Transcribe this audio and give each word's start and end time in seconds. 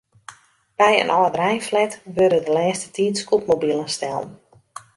By 0.79 0.91
in 1.01 1.09
âldereinflat 1.17 1.93
wurde 2.15 2.39
de 2.45 2.51
lêste 2.57 2.89
tiid 2.95 3.15
scootmobilen 3.19 3.89
stellen. 3.97 4.29